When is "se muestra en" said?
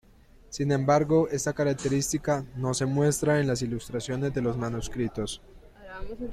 2.73-3.45